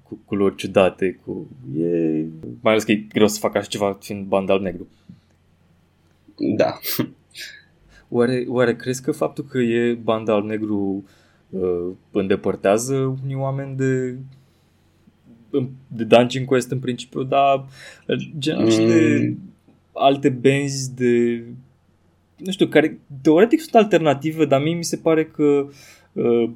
[0.03, 1.47] cu culori ciudate, cu...
[1.77, 2.25] E...
[2.61, 4.87] Mai ales că e greu să fac așa ceva fiind banda al negru.
[6.57, 6.79] Da.
[8.09, 11.03] Oare, oare crezi că faptul că e banda al negru
[11.49, 14.17] uh, îndepărtează unii oameni de
[15.87, 17.65] de Dungeon Quest în principiu, dar
[18.37, 18.69] genul mm.
[18.69, 19.53] și de Mm.
[19.93, 21.43] alte benzi de
[22.39, 25.67] nu știu, care teoretic sunt alternative, dar mie mi se pare că
[26.13, 26.49] uh,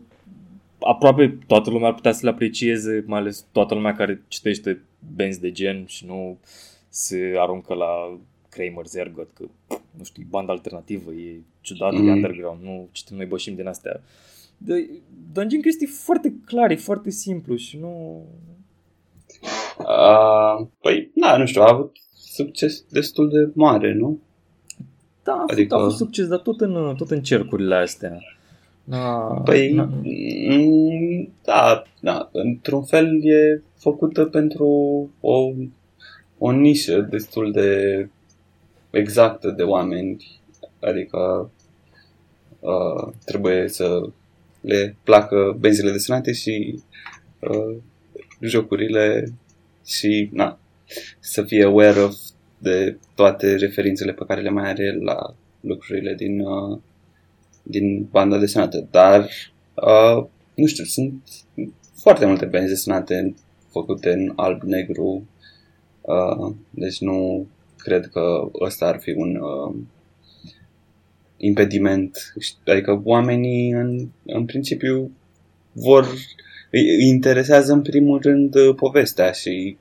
[0.79, 4.81] aproape toată lumea ar putea să le aprecieze, mai ales toată lumea care citește
[5.15, 6.37] benzi de gen și nu
[6.89, 9.43] se aruncă la Kramer Zergot, că
[9.97, 12.07] nu știu, e banda alternativă, e ciudată, mm.
[12.07, 12.15] e Mm.
[12.15, 14.01] underground, nu citim noi bășim din astea.
[14.57, 14.89] De,
[15.33, 18.25] Dungeon Quest e foarte clar, e foarte simplu și nu...
[19.77, 24.19] Uh, păi, da, nu știu, a avut succes destul de mare, nu?
[25.23, 25.53] Da, a, adică...
[25.53, 28.17] Adică- a fost succes, dar tot în, tot în cercurile astea.
[28.83, 29.89] Na, Păi, na,
[30.49, 34.67] mm, da, da, într-un fel e făcută pentru
[35.19, 35.51] o,
[36.37, 38.09] o nișă destul de
[38.89, 40.41] exactă de oameni,
[40.79, 41.51] adică
[42.59, 44.01] uh, trebuie să
[44.61, 46.79] le placă benzile desenate și
[47.39, 47.75] uh,
[48.39, 49.33] jocurile
[49.85, 50.59] și na,
[51.19, 52.15] să fie aware of
[52.57, 56.79] de toate referințele pe care le mai are la lucrurile din uh,
[57.63, 59.29] din banda desenată, dar
[59.73, 61.13] uh, nu știu, sunt
[61.95, 63.35] foarte multe benzi desenate
[63.71, 65.27] făcute în alb-negru,
[66.01, 69.75] uh, deci nu cred că ăsta ar fi un uh,
[71.37, 72.33] impediment.
[72.65, 75.11] Adică oamenii în, în principiu
[75.71, 76.07] vor
[76.73, 79.77] îi, îi interesează în primul rând uh, povestea și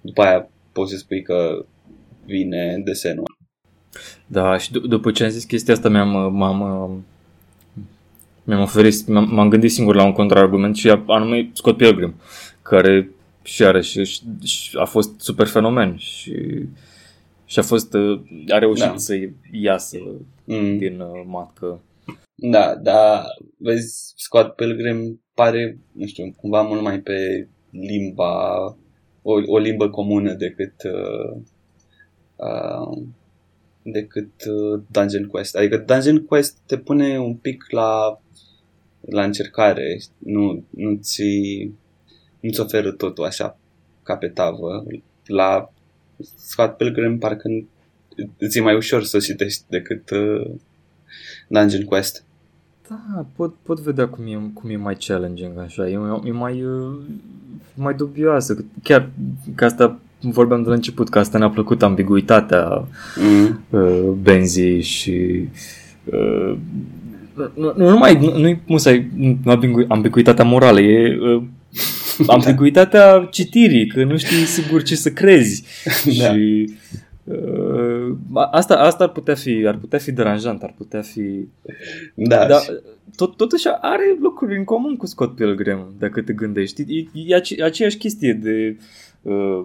[0.00, 1.64] după aia poți să spui că
[2.26, 3.36] vine desenul.
[4.26, 7.04] Da, și d- după ce am zis chestia asta mi-am, m-am,
[8.44, 12.14] mi-am oferit, m-am, m-am gândit singur la un contraargument și anume Scott Pilgrim,
[12.62, 13.08] care
[13.42, 16.34] și iarăși și, și a fost super fenomen și,
[17.44, 18.96] și a fost, uh, a reușit Da.
[18.96, 19.14] să
[19.52, 19.98] iasă
[20.44, 20.78] Mm.
[20.78, 21.80] din uh, matcă.
[22.50, 23.24] Da, dar
[23.56, 28.64] vezi, Scott Pilgrim pare, nu știu, cumva mult mai pe limba,
[29.22, 31.40] o, o limbă comună decât uh,
[32.36, 33.06] uh,
[33.82, 35.56] decât uh, Dungeon Quest.
[35.56, 38.20] Adică Dungeon Quest te pune un pic la
[39.00, 41.70] la încercare, nu, nu ți
[42.40, 43.58] nu-ți oferă totul așa
[44.02, 44.84] ca pe tavă.
[45.26, 45.72] La
[46.36, 47.48] Scott Pilgrim parcă
[48.38, 50.50] îți e mai ușor să citești decât uh,
[51.48, 52.24] Dungeon Quest.
[52.88, 56.92] Da, pot, pot vedea cum e, cum e mai challenging așa, e, e mai, uh,
[57.74, 58.64] mai dubioasă.
[58.82, 59.08] Chiar
[59.54, 62.88] că asta vorbeam de la început, că asta ne-a plăcut ambiguitatea
[63.20, 63.60] Mm.
[63.70, 65.48] uh, benzii și
[66.04, 66.56] uh,
[67.54, 71.42] nu, nu numai, nu, nu-i musai nu, ambigu- ambiguitatea morală, e uh,
[72.36, 75.64] ambiguitatea citirii, că nu știi sigur ce să crezi.
[76.04, 76.10] Da.
[76.12, 76.70] Și
[77.24, 77.93] uh,
[78.34, 81.48] asta, asta ar putea fi, ar putea fi deranjant, ar putea fi
[82.14, 82.70] Da, dar și-
[83.16, 86.82] tot, totuși are lucruri în comun cu Scott Pilgrim, dacă te gândești.
[86.82, 88.76] E, e ace- aceeași chestie de
[89.22, 89.64] uh,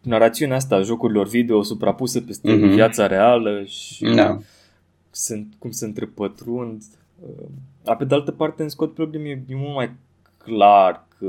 [0.00, 2.68] narațiunea asta a jocurilor video suprapusă peste Mhm.
[2.68, 4.38] viața reală și Da.
[5.10, 6.82] sunt, cum se întrepătrund.
[7.22, 7.44] Uh,
[7.82, 9.90] dar pe de altă parte, în Scott Pilgrim e, e mult mai
[10.38, 11.26] clar că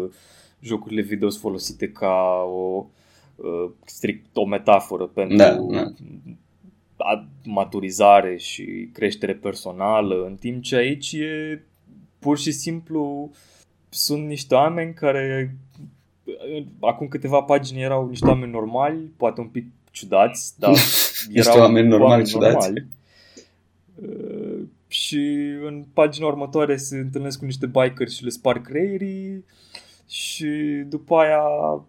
[0.59, 2.85] jocurile video sunt folosite ca o
[3.35, 5.91] uh, strict o metaforă pentru Da, da.
[6.97, 11.61] A- maturizare și creștere personală, în timp ce aici e
[12.19, 13.31] pur și simplu
[13.89, 15.55] sunt niște oameni care
[16.79, 20.69] acum câteva pagini erau niște oameni normali, poate un pic ciudați, dar
[21.29, 22.71] Niște erau oameni normali ciudați.
[23.95, 25.19] Uh, și
[25.65, 29.45] în pagina următoare se întâlnesc cu niște bikeri și le sparg creierii
[30.07, 30.47] și
[30.87, 31.41] după aia
[31.73, 31.81] uh,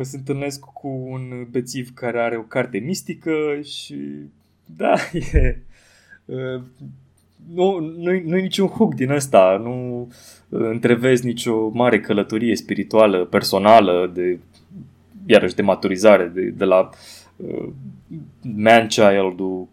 [0.00, 3.30] se întâlnesc cu un bețiv care are o carte mistică
[3.62, 3.96] și
[4.76, 4.94] da,
[5.32, 5.58] e
[6.24, 6.62] uh,
[7.54, 10.00] nu, nu, nu e niciun hook din ăsta, nu
[10.48, 14.38] uh, întrevezi nicio mare călătorie spirituală, personală, de
[15.26, 16.90] iarăși de maturizare, de, de la
[17.36, 17.68] uh,
[18.42, 19.68] man-child-ul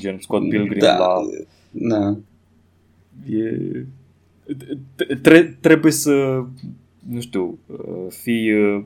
[0.00, 1.20] gen Scott Pilgrim da, la
[1.70, 2.16] da.
[3.30, 3.86] e,
[5.22, 6.44] tre- trebuie să,
[7.08, 8.84] nu știu, uh, fii, uh,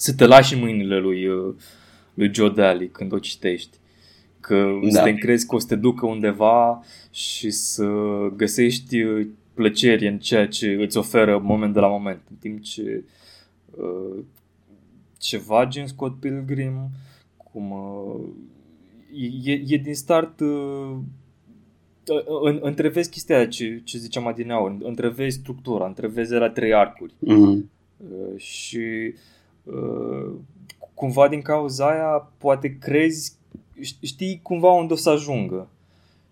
[0.00, 1.54] să te lași în mâinile lui, uh,
[2.14, 3.78] lui Joe Daly când o citești.
[4.40, 4.88] Că da.
[4.90, 7.86] să te încrezi că o să te ducă undeva și să
[8.36, 8.96] găsești
[9.54, 12.20] plăceri în ceea ce îți oferă moment de la moment.
[12.30, 13.04] În timp ce
[13.70, 14.24] uh,
[15.18, 16.90] ceva gen Scott Pilgrim,
[17.36, 18.28] cum uh,
[19.44, 20.96] e, e din start uh,
[22.42, 27.12] în, întrevezi chestia aia ce, ce ziceam adineaur, întrevezi structura, întrevezi la trei arcuri.
[27.12, 27.64] Mm-hmm.
[27.96, 29.18] Uh, și uh,
[30.94, 33.32] cumva din cauza aia poate crezi,
[34.02, 35.68] știi cumva unde o să ajungă.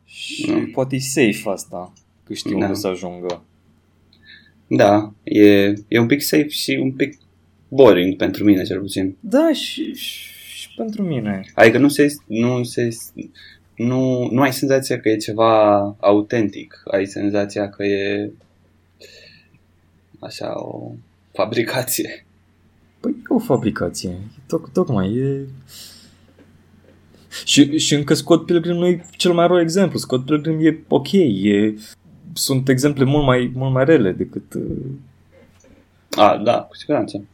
[0.05, 0.71] Și mm.
[0.71, 1.93] poate e safe asta,
[2.25, 2.57] că știi da.
[2.57, 3.43] unde o să ajungă.
[4.67, 7.19] Da, e, e un pic safe și un pic
[7.69, 9.17] boring pentru mine, cel puțin.
[9.21, 11.45] Da, și, și, și pentru mine.
[11.55, 12.89] Adică nu se, nu se
[13.77, 18.31] nu, nu ai senzația că e ceva autentic, ai senzația că e
[20.19, 20.93] așa o
[21.33, 22.27] fabricație.
[23.09, 25.47] Păi e o fabricație, Toc, tocmai e...
[27.45, 29.99] Și, și încă Scott Pilgrim nu e cel mai rău exemplu.
[29.99, 31.75] Scott Pilgrim e ok, e...
[32.33, 34.55] sunt exemple mult mai, mult mai rele decât...
[34.55, 34.63] Uh...
[36.11, 37.25] A, da, cu siguranță.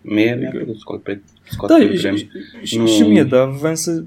[0.00, 2.16] Mie mi-a plăcut Scott, Scott da, Pilgrim.
[2.16, 2.28] Și,
[2.62, 2.86] și, nu...
[2.86, 4.04] și mie, dar vreau să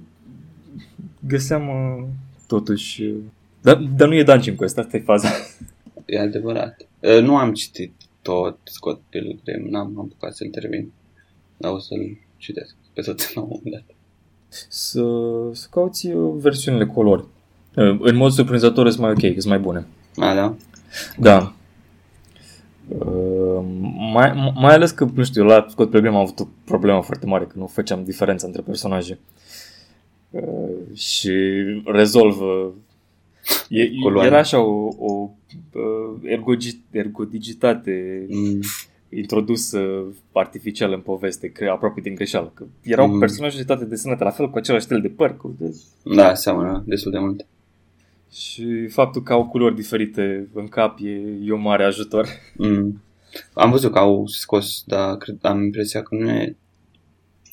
[1.27, 2.05] găseam uh,
[2.47, 3.03] totuși...
[3.03, 3.15] Uh,
[3.61, 5.29] dar, dar nu e Dungeon Quest, asta e faza.
[6.05, 6.87] E adevărat.
[6.99, 7.93] Uh, nu am citit
[8.27, 10.91] tot Scott Pilgrim, n-am apucat să-l termin.
[11.57, 13.95] Dar o să-l citesc pe tot la un moment dat.
[14.69, 15.03] Să,
[15.51, 17.25] să cauți uh, versiunile colori.
[17.75, 19.85] Uh, în mod surprinzător sunt mai ok, sunt mai bune.
[20.15, 20.55] A, da?
[21.17, 21.53] Da.
[22.87, 23.63] Uh,
[24.13, 27.45] mai, mai ales că, nu știu, la Scott Pilgrim am avut o problemă foarte mare,
[27.45, 29.19] că nu făceam diferența între personaje.
[29.21, 29.37] Uh,
[30.29, 31.31] Uh, și
[31.85, 32.73] rezolvă.
[33.69, 33.89] E,
[34.25, 35.29] era așa o, o
[35.73, 38.59] uh, ergogi, ergodigitate mm.
[39.09, 39.79] introdusă
[40.31, 42.51] artificial în poveste, că aproape din greșeală.
[42.53, 43.19] Că erau mm.
[43.19, 45.37] personaje toate desenate la fel, cu același stil de păr.
[45.37, 45.75] Cu de...
[46.03, 47.45] Da, seamănă destul de mult.
[48.31, 51.09] Și faptul că au culori diferite în cap e,
[51.43, 52.27] e un mare ajutor.
[52.57, 53.01] Mm.
[53.53, 56.55] Am văzut că au scos, dar cred, am impresia că nu e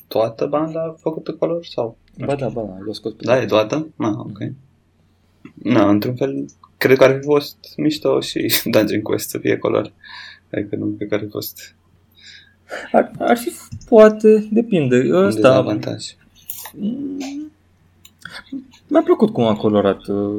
[0.07, 1.97] toată banda făcută color sau?
[2.25, 3.87] Ba da, ba da, l-a scos pe Da, e toată?
[3.97, 4.37] Ah, ok.
[5.53, 6.45] Na, într-un fel,
[6.77, 9.93] cred că ar fi fost mișto și Dungeon Quest să fie color.
[10.51, 11.75] Adică nu cred că ar fi fost...
[12.91, 13.51] Ar, ar fi,
[13.89, 15.09] poate, depinde.
[15.11, 15.55] Ăsta...
[15.55, 16.05] avantaj.
[16.73, 17.51] Mm,
[18.87, 20.37] mi-a plăcut cum a colorat uh,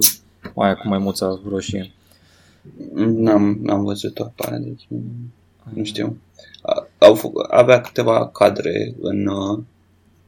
[0.57, 1.90] aia cu maimuța roșie.
[2.95, 4.87] N-am, n-am văzut-o apare, deci
[5.75, 6.19] nu știu.
[6.99, 9.59] Au, avea câteva cadre în uh,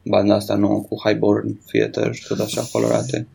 [0.03, 3.27] banda asta nouă cu Highborn Theater și tot așa colorate.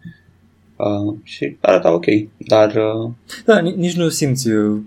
[0.76, 2.04] Uh, și arata ok,
[2.38, 2.74] dar...
[2.74, 3.10] Uh...
[3.44, 4.80] Da, nici nu simți uh,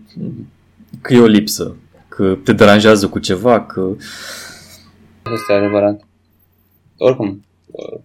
[1.02, 1.76] că e o lipsă,
[2.08, 3.96] că te deranjează cu ceva, că...
[5.24, 6.02] Asta e adevărat.
[6.98, 8.00] Oricum, uh,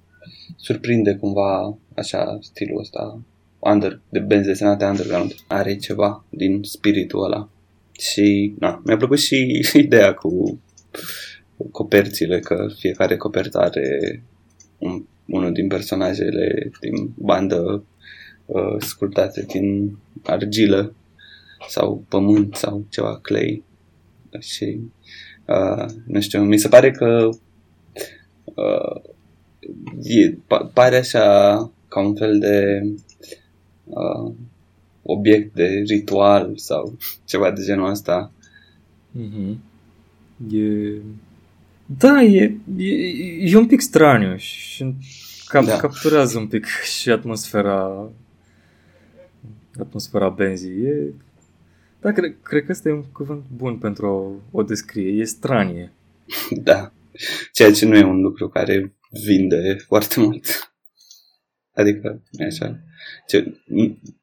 [0.57, 3.21] surprinde cumva așa stilul ăsta
[3.59, 5.35] under, de benzi desenate underground.
[5.47, 7.49] Are ceva din spiritul ăla.
[7.92, 10.61] Și na, mi-a plăcut și ideea cu
[11.71, 14.23] coperțile, că fiecare copertă are
[14.79, 17.85] un, unul din personajele din bandă
[18.47, 20.95] uh, sculptate din argilă
[21.69, 23.65] sau pământ sau ceva clay.
[24.39, 24.81] Și
[25.47, 27.29] uh, nu știu, mi se pare că
[28.45, 29.03] uh,
[30.03, 30.37] e,
[30.73, 31.57] pare așa
[31.89, 32.83] ca un fel de
[33.85, 34.33] uh,
[35.03, 38.33] obiect de ritual sau ceva de genul ăsta.
[39.19, 39.57] Mm-hmm.
[40.51, 41.01] E...
[41.99, 44.95] Da, e, e, e un pic straniu și
[45.47, 45.77] cap, da.
[45.77, 46.67] capturează un pic
[46.99, 48.11] și atmosfera
[49.79, 50.85] atmosfera benzii.
[50.85, 51.13] E...
[52.01, 55.21] Da, cred, cred că ăsta e un cuvânt bun pentru o, o descrie.
[55.21, 55.93] E stranie.
[56.63, 56.93] Da.
[57.53, 60.73] Ceea ce nu e un lucru care vinde foarte mult.
[61.75, 62.81] Adică, e așa.
[63.27, 63.61] Ce,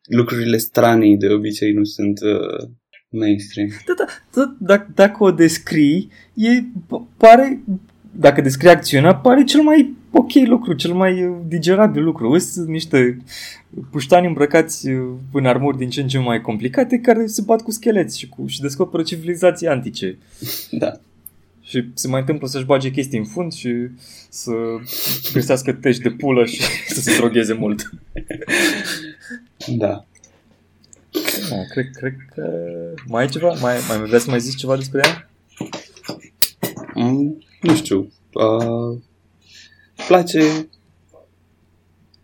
[0.08, 2.70] lucrurile stranii de obicei nu sunt uh,
[3.10, 3.70] mainstream.
[3.86, 6.64] Da, da, da, dacă, dacă o descrii, e,
[7.18, 7.62] pare,
[8.12, 12.38] dacă descrii acțiunea, pare cel mai ok lucru, cel mai uh, digerabil lucru.
[12.38, 13.18] Sunt niște
[13.92, 17.72] puștani îmbrăcați uh, în armuri din ce în ce mai complicate care se bat cu
[17.72, 20.18] scheleți și, cu, și descoperă civilizații antice.
[20.72, 20.92] Da.
[21.62, 23.70] Și se mai întâmplă să-și bage chestii în fund și
[24.30, 24.52] să
[25.34, 26.62] găsească tești de pulă și
[26.96, 27.90] să se drogheze mult.
[29.68, 30.06] Da.
[31.50, 32.44] Da, cred, cred că
[33.06, 33.54] mai ai ceva?
[33.54, 35.30] Mai, mai vreți să mai zici ceva despre ea?
[36.94, 38.12] Mm, nu știu.
[38.34, 39.02] Uh,
[40.08, 40.70] place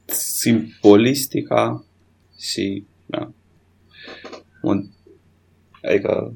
[0.05, 1.85] simbolistica
[2.39, 3.31] și da,
[4.61, 4.85] mod,
[5.81, 6.35] adică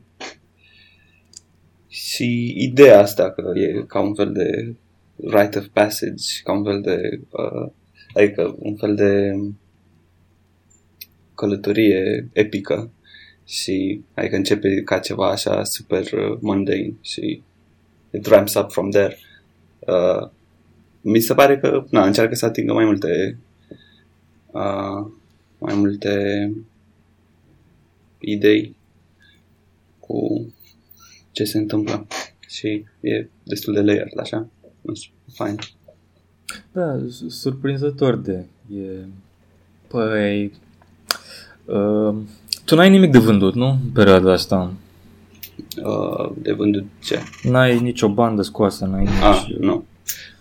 [1.87, 4.75] și ideea asta că e ca un fel de
[5.15, 7.71] rite of passage, ca un fel de uh,
[8.13, 9.31] adică un fel de
[11.39, 12.91] călătorie epică
[13.45, 17.41] și adică începe ca ceva așa super uh, mundane și
[18.11, 19.17] it ramps up from there.
[19.79, 20.29] Uh,
[21.01, 23.37] mi se pare că na, încearcă să atingă mai multe
[24.51, 25.11] uh,
[25.57, 26.13] mai multe
[28.19, 28.75] idei
[29.99, 30.47] cu
[31.31, 32.07] ce se întâmplă
[32.47, 34.49] și e destul de layered, așa.
[34.81, 35.55] Nu știu, fain.
[36.71, 38.45] Da, surprinzător de...
[38.75, 39.05] E...
[39.87, 40.51] Păi...
[41.73, 42.15] Uh,
[42.65, 43.67] tu n-ai nimic de vândut, nu?
[43.69, 44.71] În perioada asta.
[45.83, 47.19] Uh, de vândut ce?
[47.43, 49.13] N-ai nicio bandă scoasă, n-ai nici...
[49.23, 49.83] Ah, nu.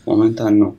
[0.05, 0.77] Momentan nu.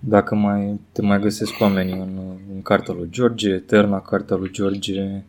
[0.00, 2.18] Dacă mai te mai găsesc oamenii în,
[2.54, 5.22] în cartea lui George, Eterna, cartea lui George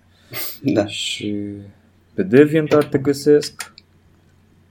[0.61, 0.85] Da.
[0.85, 1.35] și
[2.13, 3.73] pe DeviantArt te găsesc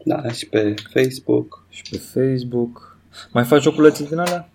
[0.05, 2.97] Da, și pe Facebook, și pe Facebook.
[3.32, 4.49] Mai faci joculețe din alea?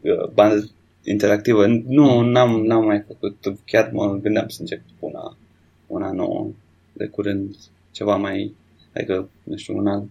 [0.00, 0.68] uh, bandă
[1.04, 1.66] interactivă.
[1.66, 3.36] Nu, n-am, n-am mai făcut.
[3.64, 5.36] Chiar mă gândeam să încep cu una,
[5.86, 6.50] una nouă
[6.92, 7.56] de curând.
[7.90, 8.54] Ceva mai,
[8.94, 10.08] adică, nu știu, un alt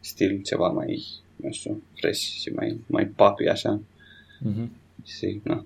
[0.00, 1.04] stil, ceva mai,
[1.36, 3.80] nu știu, fresh și mai, mai poppy, așa.
[4.48, 4.66] Uh-huh.
[5.04, 5.64] Și, na,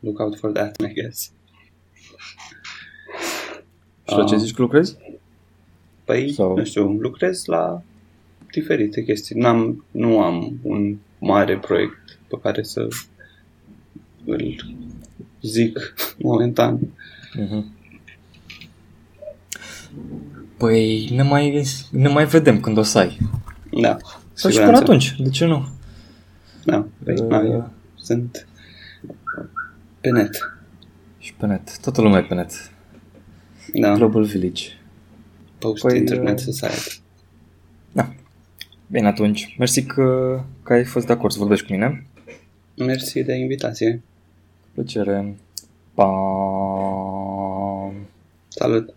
[0.00, 1.32] look out for that, I guess.
[4.08, 4.40] Și la ce Ah.
[4.40, 4.96] zici că lucrezi?
[6.04, 6.56] Păi, Sau- Sau...
[6.56, 7.82] nu știu, lucrez la
[8.52, 9.36] diferite chestii.
[9.36, 12.88] N-am, nu am un mare proiect pe care să
[14.26, 14.74] îl
[15.42, 16.78] zic momentan.
[17.38, 17.64] Uh-huh.
[20.56, 23.18] Păi ne mai, ne mai vedem când o să ai.
[23.80, 23.96] Da.
[24.32, 24.64] Sau și siguranță.
[24.64, 25.68] până atunci, de ce nu?
[26.64, 28.46] Da, păi, Uh, na, eu sunt
[30.00, 30.58] pe net.
[31.18, 31.78] Și pe net.
[31.80, 32.70] Toată lumea e pe net.
[33.74, 34.64] Da, Global Village.
[35.58, 37.00] post Păi, internet uh, society.
[37.92, 38.14] Da.
[38.86, 39.54] Bine atunci.
[39.58, 42.06] Mersi că, că ai fost de acord să vorbești cu mine.
[42.76, 44.02] Mersi de invitație.
[44.76, 45.36] Plăcere.
[45.94, 46.08] Pa.
[48.48, 48.94] Salut!